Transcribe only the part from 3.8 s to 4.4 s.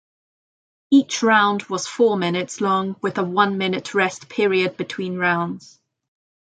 rest